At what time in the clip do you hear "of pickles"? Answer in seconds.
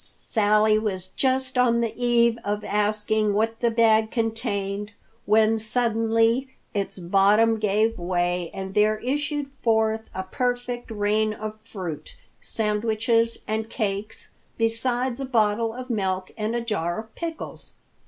16.99-17.73